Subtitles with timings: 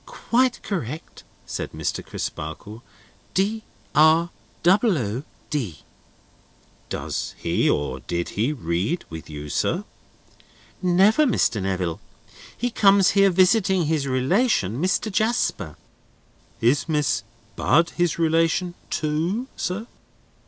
[0.07, 2.03] "Quite correct," said Mr.
[2.03, 2.81] Crisparkle.
[3.35, 3.61] "D
[3.93, 4.31] r
[4.63, 5.81] double o d."
[6.89, 9.83] "Does he—or did he—read with you, sir?"
[10.81, 11.61] "Never, Mr.
[11.61, 11.99] Neville.
[12.57, 15.11] He comes here visiting his relation, Mr.
[15.11, 15.77] Jasper."
[16.61, 17.21] "Is Miss
[17.55, 19.85] Bud his relation too, sir?"